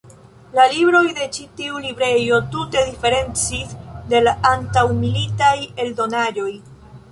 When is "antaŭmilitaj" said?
4.55-5.55